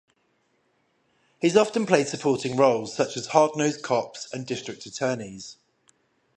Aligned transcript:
He 1.39 1.55
often 1.55 1.85
played 1.85 2.07
supporting 2.07 2.57
roles 2.57 2.91
such 2.95 3.15
as 3.15 3.27
hard-nosed 3.27 3.83
cops 3.83 4.33
and 4.33 4.47
district 4.47 4.87
attorneys. 4.87 5.57